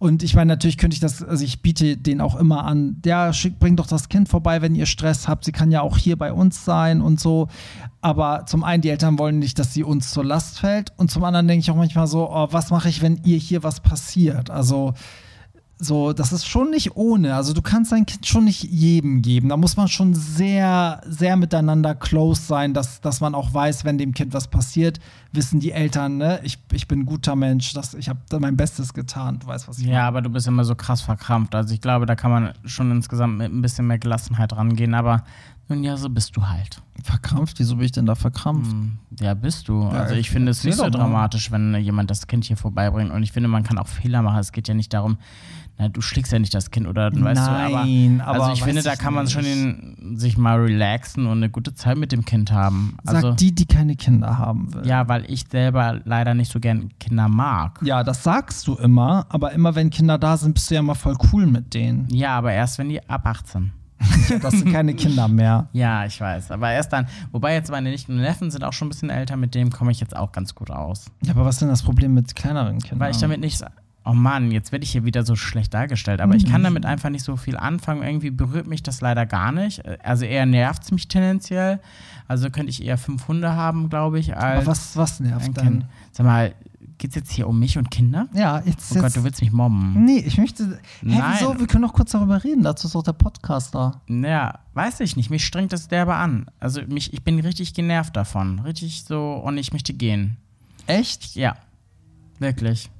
[0.00, 3.34] Und ich meine, natürlich könnte ich das, also ich biete denen auch immer an, ja,
[3.34, 5.44] schick, bringt doch das Kind vorbei, wenn ihr Stress habt.
[5.44, 7.48] Sie kann ja auch hier bei uns sein und so.
[8.00, 10.94] Aber zum einen, die Eltern wollen nicht, dass sie uns zur Last fällt.
[10.96, 13.62] Und zum anderen denke ich auch manchmal so, oh, was mache ich, wenn ihr hier
[13.62, 14.48] was passiert?
[14.48, 14.94] Also,
[15.82, 17.34] so, das ist schon nicht ohne.
[17.34, 19.48] Also du kannst dein Kind schon nicht jedem geben.
[19.48, 23.96] Da muss man schon sehr, sehr miteinander close sein, dass, dass man auch weiß, wenn
[23.96, 25.00] dem Kind was passiert,
[25.32, 28.92] wissen die Eltern, ne, ich, ich bin ein guter Mensch, dass, ich habe mein Bestes
[28.92, 29.38] getan.
[29.38, 31.54] Du weißt, was ich Ja, aber du bist immer so krass verkrampft.
[31.54, 34.92] Also ich glaube, da kann man schon insgesamt mit ein bisschen mehr Gelassenheit rangehen.
[34.92, 35.24] Aber
[35.70, 36.82] nun ja, so bist du halt.
[37.02, 37.58] Verkrampft?
[37.58, 38.70] Wieso bin ich denn da verkrampft?
[38.72, 39.84] Hm, Ja, bist du.
[39.84, 40.90] also ich finde es nicht so mal.
[40.90, 43.10] dramatisch, wenn jemand das Kind hier vorbeibringt.
[43.10, 44.38] Und ich finde, man kann auch Fehler machen.
[44.38, 45.16] Es geht ja nicht darum,
[45.78, 48.62] na, du schlägst ja nicht das Kind oder weißt du, Nein, aber, also aber ich
[48.62, 52.12] finde, da ich kann man schon den, sich mal relaxen und eine gute Zeit mit
[52.12, 52.98] dem Kind haben.
[53.06, 54.86] Also Sagt die, die keine Kinder haben will.
[54.86, 57.78] ja, weil ich selber leider nicht so gern Kinder mag.
[57.82, 60.94] Ja, das sagst du immer, aber immer wenn Kinder da sind, bist du ja immer
[60.96, 62.06] voll cool mit denen.
[62.10, 63.72] Ja, aber erst wenn die ab 18.
[64.42, 65.68] Das sind keine Kinder mehr.
[65.72, 66.50] Ja, ich weiß.
[66.52, 69.36] Aber erst dann, wobei jetzt meine Nichten und Neffen sind auch schon ein bisschen älter,
[69.36, 71.06] mit dem komme ich jetzt auch ganz gut aus.
[71.22, 73.00] Ja, aber was ist denn das Problem mit kleineren Kindern?
[73.00, 73.62] Weil ich damit nicht.
[74.04, 77.10] Oh Mann, jetzt werde ich hier wieder so schlecht dargestellt, aber ich kann damit einfach
[77.10, 78.02] nicht so viel anfangen.
[78.02, 79.82] Irgendwie berührt mich das leider gar nicht.
[80.02, 81.80] Also eher nervt es mich tendenziell.
[82.26, 85.84] Also könnte ich eher fünf Hunde haben, glaube ich, als aber was, was nervt denn?
[86.12, 86.54] Sag mal,
[87.00, 88.28] geht es jetzt hier um mich und Kinder?
[88.32, 88.92] Ja, jetzt.
[88.92, 90.04] Oh Gott, jetzt du willst mich mobben.
[90.04, 90.64] nee, ich möchte.
[90.64, 91.36] Hä, Nein.
[91.40, 91.58] wieso?
[91.58, 92.62] Wir können doch kurz darüber reden.
[92.62, 94.00] Dazu ist doch der Podcast da.
[94.06, 95.30] Ja, weiß ich nicht.
[95.30, 96.46] Mich strengt das derbe an.
[96.60, 98.60] Also mich, ich bin richtig genervt davon.
[98.60, 100.36] Richtig so und ich möchte gehen.
[100.86, 101.34] Echt?
[101.34, 101.56] Ja,
[102.38, 102.90] wirklich.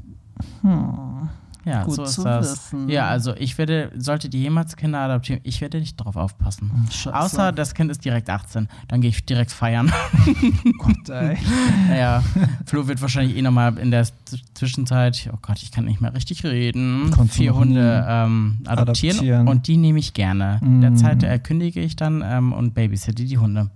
[1.65, 1.85] Ja, Hm.
[1.87, 2.51] Gut so ist zu das.
[2.73, 2.89] wissen.
[2.89, 6.71] Ja, also ich werde, solltet ihr jemals Kinder adoptieren, ich werde nicht drauf aufpassen.
[6.91, 7.15] Scheiße.
[7.17, 9.93] Außer das Kind ist direkt 18, dann gehe ich direkt feiern.
[10.79, 11.37] Gott, ey.
[11.89, 12.23] naja,
[12.67, 14.07] Flo wird wahrscheinlich eh nochmal in der
[14.55, 19.49] Zwischenzeit, oh Gott, ich kann nicht mehr richtig reden, du vier Hunde ähm, adoptieren, Adoptieren.
[19.49, 20.59] und die nehme ich gerne.
[20.63, 20.97] In der Mm.
[20.97, 23.71] Zeit äh, kündige ich dann ähm, und babysitte die Hunde.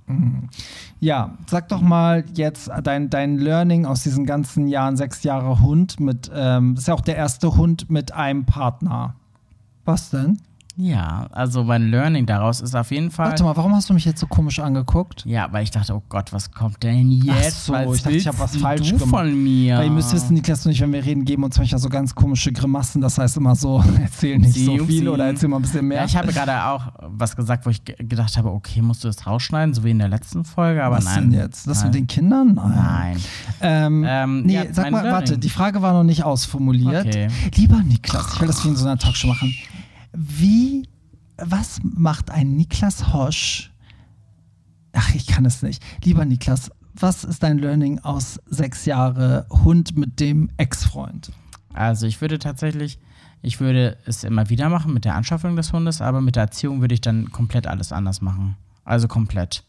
[1.00, 6.00] Ja, sag doch mal jetzt dein, dein Learning aus diesen ganzen Jahren, sechs Jahre Hund
[6.00, 9.14] mit, ähm, das ist ja auch der erste Hund mit einem Partner.
[9.84, 10.40] Was denn?
[10.76, 13.28] Ja, also mein Learning daraus ist auf jeden Fall.
[13.28, 15.24] Warte mal, warum hast du mich jetzt so komisch angeguckt?
[15.24, 17.66] Ja, weil ich dachte, oh Gott, was kommt denn jetzt?
[17.66, 19.10] so, was ich dachte, ich hab willst was falsch du gemacht.
[19.10, 19.78] von mir?
[19.78, 22.12] Weil ihr müsst wissen, Niklas und ich, wenn wir reden, geben uns manchmal so ganz
[22.12, 23.00] komische Grimassen.
[23.00, 25.98] Das heißt immer so, erzähl nicht Upsi, so viel oder erzähl mal ein bisschen mehr.
[25.98, 29.08] Ja, ich habe gerade auch was gesagt, wo ich ge- gedacht habe, okay, musst du
[29.08, 31.30] das rausschneiden, so wie in der letzten Folge, aber Was nein.
[31.30, 31.68] denn jetzt?
[31.68, 31.86] Das nein.
[31.86, 32.54] mit den Kindern?
[32.54, 32.72] Nein.
[32.74, 33.16] Nein.
[33.60, 35.12] Ähm, Ähm, nee, ja, sag mal, Learning.
[35.12, 37.06] warte, die Frage war noch nicht ausformuliert.
[37.06, 37.28] Okay.
[37.54, 39.54] Lieber Niklas, ich will das wie in so einer Talkshow machen.
[40.14, 40.88] Wie,
[41.36, 43.72] was macht ein Niklas Hosch?
[44.92, 45.82] Ach, ich kann es nicht.
[46.04, 51.32] Lieber Niklas, was ist dein Learning aus sechs Jahre Hund mit dem Ex-Freund?
[51.72, 53.00] Also ich würde tatsächlich,
[53.42, 56.80] ich würde es immer wieder machen mit der Anschaffung des Hundes, aber mit der Erziehung
[56.80, 58.56] würde ich dann komplett alles anders machen.
[58.84, 59.64] Also komplett.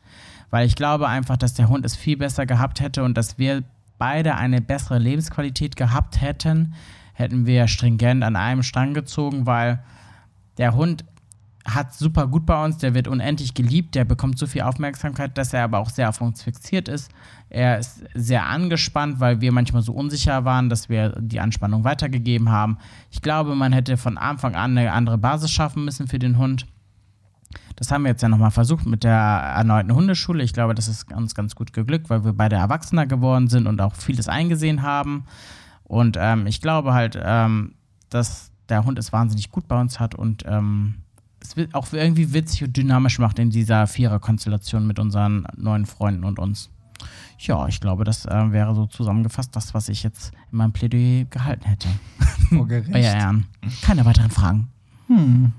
[0.52, 3.64] Weil ich glaube einfach, dass der Hund es viel besser gehabt hätte und dass wir
[3.98, 6.76] beide eine bessere Lebensqualität gehabt hätten,
[7.14, 9.80] hätten wir stringent an einem Strang gezogen, weil
[10.58, 11.06] der Hund
[11.66, 15.52] hat super gut bei uns, der wird unendlich geliebt, der bekommt so viel Aufmerksamkeit, dass
[15.52, 17.10] er aber auch sehr auf uns fixiert ist.
[17.50, 22.52] Er ist sehr angespannt, weil wir manchmal so unsicher waren, dass wir die Anspannung weitergegeben
[22.52, 22.78] haben.
[23.10, 26.68] Ich glaube, man hätte von Anfang an eine andere Basis schaffen müssen für den Hund.
[27.78, 30.44] Das haben wir jetzt ja nochmal versucht mit der erneuten Hundeschule.
[30.44, 33.82] Ich glaube, das ist uns ganz gut geglückt, weil wir beide Erwachsener geworden sind und
[33.82, 35.26] auch vieles eingesehen haben.
[35.84, 37.74] Und ähm, ich glaube halt, ähm,
[38.10, 40.96] dass der Hund es wahnsinnig gut bei uns hat und ähm,
[41.40, 46.24] es wird auch irgendwie witzig und dynamisch macht in dieser Vierer-Konstellation mit unseren neuen Freunden
[46.24, 46.72] und uns.
[47.40, 51.26] Ja, ich glaube, das äh, wäre so zusammengefasst das, was ich jetzt in meinem Plädoyer
[51.26, 51.88] gehalten hätte.
[52.50, 52.90] Vor Gericht.
[52.96, 53.46] Euer Ehren.
[53.84, 54.70] Keine weiteren Fragen.
[55.08, 55.52] Hm.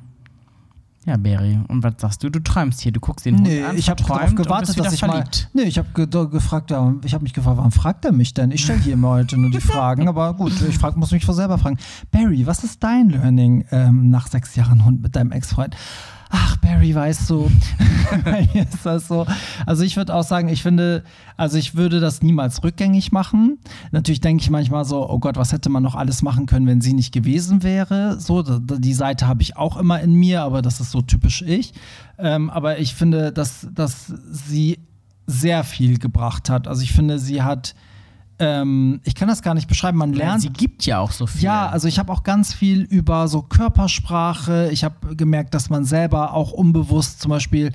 [1.07, 1.61] Ja, Barry.
[1.69, 2.31] Und was sagst du?
[2.31, 5.03] Du träumst hier, du guckst den Nee, Hund an, ich habe darauf gewartet, dass ich
[5.03, 5.09] mal.
[5.13, 5.49] verliebt.
[5.53, 8.51] Nee, ich habe ge gefragt, ja, ich habe mich gefragt, warum fragt er mich denn?
[8.51, 11.35] Ich stelle hier immer heute nur die Fragen, aber gut, ich frag, muss mich vor
[11.35, 11.79] selber fragen.
[12.11, 15.77] Barry, was ist dein Learning ähm, nach sechs Jahren Hund mit deinem Ex-Freund?
[16.31, 17.51] Ach, Barry, weißt du,
[18.55, 19.27] ist das so.
[19.65, 21.05] Also ich würde auch sagen, ich finde,
[21.37, 23.59] also ich würde das niemals rückgängig machen.
[23.93, 26.81] Natürlich denke ich manchmal so, oh Gott, was hätte man noch alles machen können, wenn
[26.81, 28.19] sie nicht gewesen wäre.
[28.19, 31.73] So, die Seite habe ich auch immer in mir, aber das ist so typisch ich.
[32.19, 34.79] Ähm, aber ich finde, dass, dass sie
[35.27, 36.69] sehr viel gebracht hat.
[36.69, 37.75] Also ich finde, sie hat,
[38.39, 41.27] ähm, ich kann das gar nicht beschreiben, man Ja, lernt sie gibt ja auch so
[41.27, 41.43] viel.
[41.43, 44.69] ja, also ich habe auch ganz viel über so Körpersprache.
[44.73, 47.73] Ich habe gemerkt, dass man selber auch unbewusst zum Beispiel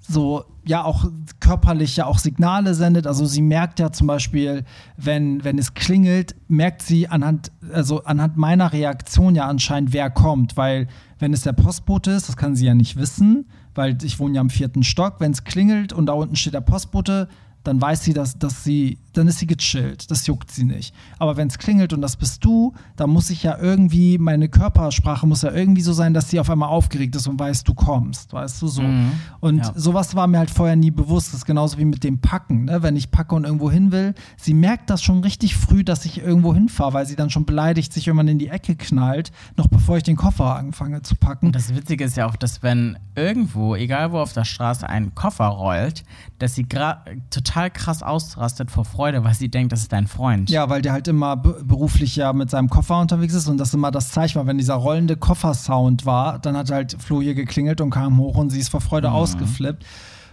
[0.00, 1.04] so, ja, auch
[1.40, 3.06] körperlich ja auch Signale sendet.
[3.06, 4.64] Also sie merkt ja zum Beispiel,
[4.96, 10.56] wenn, wenn es klingelt, merkt sie anhand, also anhand meiner Reaktion ja anscheinend, wer kommt.
[10.56, 14.34] Weil wenn es der Postbote ist, das kann sie ja nicht wissen, weil ich wohne
[14.36, 15.16] ja im vierten Stock.
[15.18, 17.28] Wenn es klingelt und da unten steht der Postbote,
[17.62, 20.10] dann weiß sie, dass, dass sie, dann ist sie gechillt.
[20.10, 20.94] Das juckt sie nicht.
[21.18, 25.26] Aber wenn es klingelt und das bist du, dann muss ich ja irgendwie, meine Körpersprache
[25.26, 28.32] muss ja irgendwie so sein, dass sie auf einmal aufgeregt ist und weiß, du kommst,
[28.32, 28.82] weißt du so.
[28.82, 29.12] Mhm.
[29.40, 29.72] Und Ja.
[29.74, 31.28] sowas war mir halt vorher nie bewusst.
[31.28, 32.66] Das ist genauso wie mit dem Packen.
[32.66, 32.82] Ne?
[32.82, 36.18] Wenn ich packe und irgendwo hin will, sie merkt das schon richtig früh, dass ich
[36.20, 39.96] irgendwo hinfahre, weil sie dann schon beleidigt sich irgendwann in die Ecke knallt, noch bevor
[39.96, 41.46] ich den Koffer anfange zu packen.
[41.46, 45.14] Und das Witzige ist ja auch, dass wenn irgendwo, egal wo auf der Straße, ein
[45.14, 46.04] Koffer rollt,
[46.38, 50.50] dass sie total krass ausrastet vor Freude, weil sie denkt, das ist dein Freund.
[50.50, 53.74] Ja, weil der halt immer be beruflich ja mit seinem Koffer unterwegs ist und das
[53.74, 57.80] immer das Zeichen war, wenn dieser rollende Koffersound war, dann hat halt Flo hier geklingelt
[57.80, 59.84] und kam hoch und sie ist vor Freude ausgeflippt.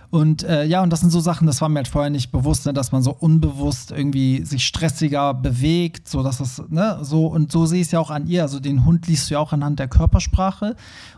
[0.10, 2.66] Und äh, ja, und das sind so Sachen, das war mir halt vorher nicht bewusst,
[2.66, 7.52] ne, dass man so unbewusst irgendwie sich stressiger bewegt, so dass das, ne, so und
[7.52, 8.44] so sehe ich es ja auch an ihr.
[8.44, 10.78] Also den Hund liest du ja auch anhand der Körpersprache.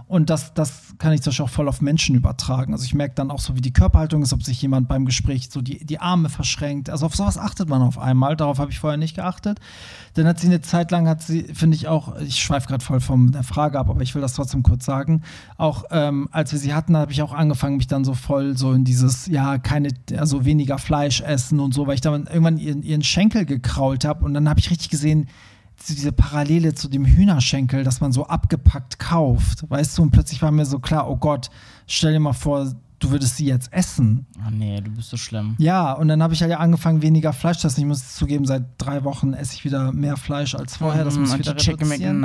[0.09, 2.73] Und das, das kann ich zum Beispiel auch voll auf Menschen übertragen.
[2.73, 5.49] Also ich merke dann auch so, wie die Körperhaltung ist, ob sich jemand beim Gespräch
[5.51, 6.89] so die, die Arme verschränkt.
[6.89, 8.35] Also auf sowas achtet man auf einmal.
[8.35, 9.59] Darauf habe ich vorher nicht geachtet.
[10.15, 13.01] Dann hat sie eine Zeit lang, hat sie, finde ich auch, ich schweife gerade voll
[13.01, 15.21] von der Frage ab, aber ich will das trotzdem kurz sagen.
[15.57, 18.73] Auch ähm, als wir sie hatten, habe ich auch angefangen, mich dann so voll so
[18.73, 22.81] in dieses, ja, keine, also weniger Fleisch essen und so, weil ich dann irgendwann ihren,
[22.81, 25.27] ihren Schenkel gekrault habe und dann habe ich richtig gesehen,
[25.87, 30.51] diese Parallele zu dem Hühnerschenkel, dass man so abgepackt kauft, weißt du, und plötzlich war
[30.51, 31.49] mir so klar, oh Gott,
[31.87, 34.25] stell dir mal vor, du würdest sie jetzt essen.
[34.45, 35.55] Oh nee, du bist so schlimm.
[35.57, 37.79] Ja, und dann habe ich halt ja angefangen, weniger Fleisch zu essen.
[37.79, 41.05] Ich muss zugeben, seit drei Wochen esse ich wieder mehr Fleisch als vorher.
[41.05, 42.21] Das muss ich wieder reduzieren.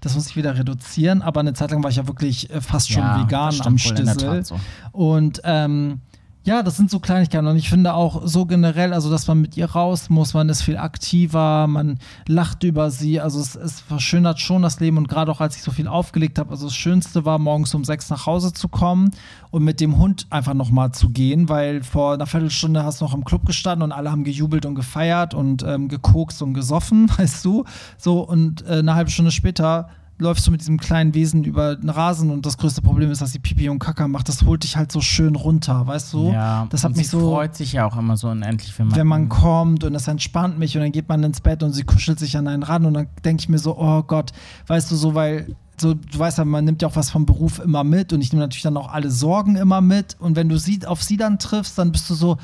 [0.00, 1.22] Das muss ich wieder reduzieren.
[1.22, 4.44] Aber eine Zeit lang war ich ja wirklich äh, fast schon Ja, vegan am Stissel.
[4.44, 4.58] So.
[4.92, 6.00] Und ähm,
[6.42, 7.46] ja, das sind so Kleinigkeiten.
[7.46, 10.62] Und ich finde auch so generell, also dass man mit ihr raus muss, man ist
[10.62, 13.20] viel aktiver, man lacht über sie.
[13.20, 14.96] Also es, es verschönert schon das Leben.
[14.96, 17.84] Und gerade auch als ich so viel aufgelegt habe, also das Schönste war, morgens um
[17.84, 19.10] sechs nach Hause zu kommen
[19.50, 23.14] und mit dem Hund einfach nochmal zu gehen, weil vor einer Viertelstunde hast du noch
[23.14, 27.44] im Club gestanden und alle haben gejubelt und gefeiert und ähm, gekokst und gesoffen, weißt
[27.44, 27.64] du.
[27.98, 31.88] So, und äh, eine halbe Stunde später läufst du mit diesem kleinen Wesen über den
[31.88, 34.28] Rasen und das größte Problem ist, dass sie Pipi und Kaka macht.
[34.28, 36.32] Das holt dich halt so schön runter, weißt du?
[36.32, 38.88] Ja, das hat und mich sie so, freut sich ja auch immer so unendlich, wenn
[38.88, 38.96] man.
[38.96, 41.84] wenn man kommt und das entspannt mich und dann geht man ins Bett und sie
[41.84, 44.32] kuschelt sich an einen ran und dann denke ich mir so, oh Gott,
[44.66, 47.58] weißt du, so, weil so, du weißt ja, man nimmt ja auch was vom Beruf
[47.58, 50.58] immer mit und ich nehme natürlich dann auch alle Sorgen immer mit und wenn du
[50.58, 52.36] sie auf sie dann triffst, dann bist du so,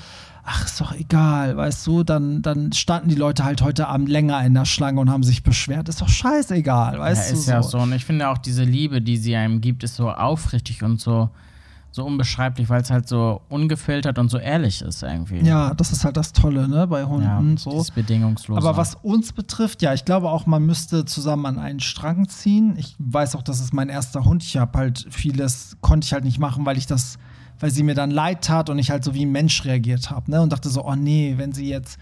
[0.46, 4.44] ach, ist doch egal, weißt du, dann, dann standen die Leute halt heute Abend länger
[4.44, 5.88] in der Schlange und haben sich beschwert.
[5.88, 7.38] Ist doch scheißegal, weißt ja, du.
[7.38, 7.78] ist ja so.
[7.78, 11.30] Und ich finde auch diese Liebe, die sie einem gibt, ist so aufrichtig und so,
[11.90, 15.40] so unbeschreiblich, weil es halt so ungefiltert und so ehrlich ist irgendwie.
[15.40, 17.56] Ja, das ist halt das Tolle, ne, bei ja Hunden.
[17.56, 17.70] so.
[17.70, 18.60] dieses bedingungslose.
[18.60, 22.74] Aber was uns betrifft, ja, ich glaube auch, man müsste zusammen an einen Strang ziehen.
[22.76, 24.44] Ich weiß auch, das ist mein erster Hund.
[24.44, 27.18] Ich habe halt vieles, konnte ich halt nicht machen, weil ich das,
[27.60, 30.30] weil sie mir dann leid tat und ich halt so wie ein Mensch reagiert habe,
[30.30, 30.42] ne?
[30.42, 31.98] Und dachte so, oh nee, wenn sie jetzt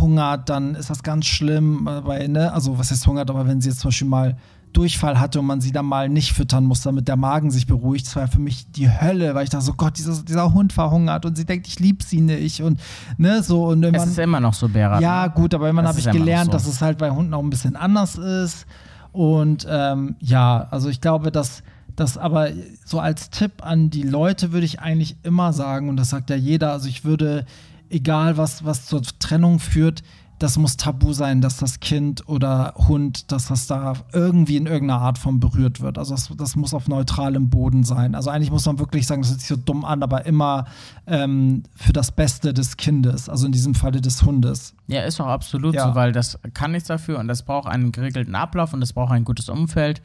[0.00, 3.68] hungert, dann ist das ganz schlimm, weil, ne, also was heißt hungert, aber wenn sie
[3.68, 4.36] jetzt zum Beispiel mal
[4.72, 8.06] Durchfall hatte und man sie dann mal nicht füttern muss, damit der Magen sich beruhigt,
[8.06, 10.72] das war ja für mich die Hölle, weil ich dachte so, Gott, dieser, dieser Hund
[10.72, 12.80] verhungert und sie denkt, ich lieb sie nicht und
[13.16, 15.00] ne, so und es irgendwann ist immer noch so, Berat.
[15.00, 15.32] ja, ne?
[15.34, 16.52] gut, aber irgendwann habe ich gelernt, so.
[16.52, 18.66] dass es halt bei Hunden auch ein bisschen anders ist.
[19.12, 21.62] Und ähm, ja, also ich glaube, dass
[21.96, 22.50] das aber
[22.84, 26.36] so als Tipp an die Leute würde ich eigentlich immer sagen, und das sagt ja
[26.36, 27.46] jeder, also ich würde,
[27.90, 30.02] egal was, was zur Trennung führt,
[30.40, 35.00] das muss tabu sein, dass das Kind oder Hund, dass das da irgendwie in irgendeiner
[35.00, 35.96] Art von berührt wird.
[35.96, 38.16] Also das, das muss auf neutralem Boden sein.
[38.16, 40.66] Also eigentlich muss man wirklich sagen, das hört sich so dumm an, aber immer
[41.06, 44.74] ähm, für das Beste des Kindes, also in diesem Falle des Hundes.
[44.88, 45.88] Ja, ist auch absolut Ja.
[45.88, 49.12] so, weil das kann nichts dafür und das braucht einen geregelten Ablauf und das braucht
[49.12, 50.02] ein gutes Umfeld.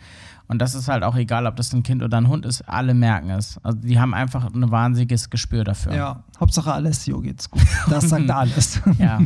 [0.50, 2.96] Und das ist halt auch egal, ob das ein Kind oder ein Hund ist, alle
[2.96, 3.60] merken es.
[3.64, 5.94] Also die haben einfach ein wahnsinniges Gespür dafür.
[5.94, 7.62] Ja, Hauptsache Alessio geht's gut.
[7.90, 8.80] Das sagt alles.
[8.98, 9.20] Ja.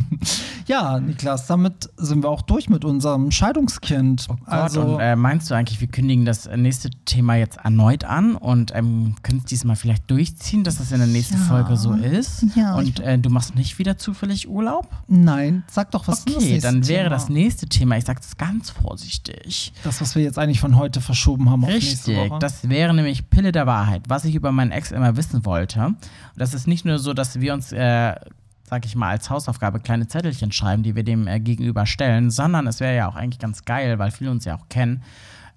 [0.66, 4.26] ja, Niklas, damit sind wir auch durch mit unserem Scheidungskind.
[4.28, 8.34] Gott, also, und äh, meinst du eigentlich, wir kündigen das nächste Thema jetzt erneut an
[8.36, 11.44] und ähm, können es diesmal vielleicht durchziehen, dass das in der nächsten Ja.
[11.44, 12.44] Folge so ist?
[12.56, 14.88] Ja, Und äh, du machst nicht wieder zufällig Urlaub?
[15.08, 17.10] nein, sag doch, was Okay, dann wäre Thema?
[17.10, 19.72] das nächste Thema, ich sag's ganz vorsichtig.
[19.84, 22.38] Das, was wir jetzt eigentlich von heute verschoben haben auf nächste Richtig, Woche.
[22.40, 25.84] das wäre nämlich Pille der Wahrheit, was ich über meinen Ex immer wissen wollte.
[25.86, 25.96] Und
[26.36, 28.14] das ist nicht nur so, dass wir uns, äh,
[28.62, 32.66] sag ich mal, als Hausaufgabe kleine Zettelchen schreiben, die wir dem äh, gegenüber stellen, sondern
[32.66, 35.02] es wäre ja auch eigentlich ganz geil, weil viele uns ja auch kennen,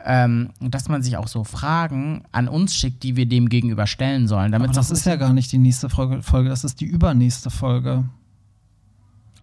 [0.06, 4.28] ähm, dass man sich auch so Fragen an uns schickt, die wir dem gegenüber stellen
[4.28, 4.52] sollen.
[4.52, 7.50] Damit Aber das ist ja gar nicht die nächste Folge, Folge das ist die übernächste
[7.50, 8.04] Folge.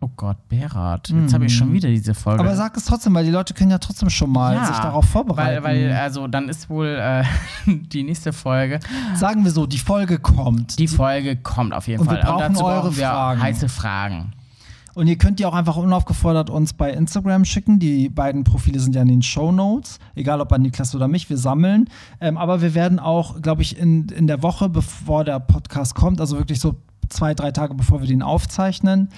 [0.05, 2.43] Oh Gott, Berat, jetzt habe ich schon wieder diese Folge.
[2.43, 2.49] Mhm.
[2.49, 5.07] Aber sag es trotzdem, weil die Leute können ja trotzdem schon mal Ja, sich darauf
[5.07, 5.65] vorbereiten.
[5.65, 7.25] Weil, weil, also dann ist wohl äh,
[7.67, 8.81] die nächste Folge
[9.15, 10.79] Sagen wir so, die Folge kommt.
[10.79, 12.19] Die Folge kommt auf jeden Und Fall.
[12.19, 13.43] wir brauchen Und dazu eure brauchen wir Fragen.
[13.43, 14.33] heiße Fragen.
[14.95, 17.79] Und ihr könnt die auch einfach unaufgefordert uns bei Instagram schicken.
[17.79, 21.31] Die beiden Profile sind ja in den Show Notes, egal ob an Niklas oder mich,
[21.31, 21.89] wir sammeln.
[22.21, 26.21] Ähm, aber wir werden auch, glaube ich, in, in der Woche, bevor der Podcast kommt,
[26.21, 26.77] also wirklich so
[27.09, 29.09] zwei, drei Tage bevor wir den aufzeichnen,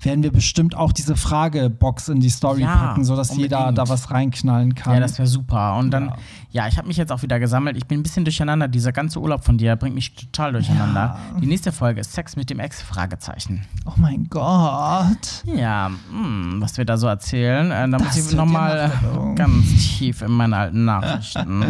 [0.00, 3.78] werden wir bestimmt auch diese Fragebox in die Story Ja, packen, sodass jeder unbedingt.
[3.78, 4.94] da was reinknallen kann.
[4.94, 5.76] Ja, das wäre super.
[5.76, 6.16] Und dann, Ja.
[6.56, 7.76] Ja, ich habe mich jetzt auch wieder gesammelt.
[7.76, 8.66] Ich bin ein bisschen durcheinander.
[8.66, 11.18] Dieser ganze Urlaub von dir bringt mich total durcheinander.
[11.38, 12.80] Die nächste Folge ist Sex mit dem Ex?
[12.80, 13.66] Fragezeichen.
[13.84, 15.42] oh mein Gott.
[15.44, 17.70] Ja, hm, was wir da so erzählen.
[17.70, 18.90] Äh, da Das muss ich ja nochmal
[19.36, 21.62] ganz tief in meine alten Nachrichten.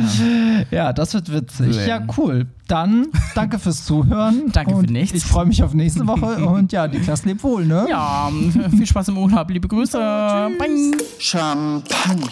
[0.70, 1.75] Ja, das wird witzig.
[1.77, 1.88] Cool.
[1.88, 2.46] Ja, cool.
[2.68, 4.44] Dann danke fürs Zuhören.
[4.53, 5.16] Danke für nichts.
[5.16, 6.46] Ich freue mich auf nächste Woche.
[6.46, 7.87] Und ja, Niklas lebt wohl, ne?
[7.88, 8.31] ja,
[8.70, 9.51] viel Spaß im Urlaub.
[9.51, 9.99] Liebe Grüße.
[9.99, 10.92] Bye.
[11.18, 12.27] Champagner.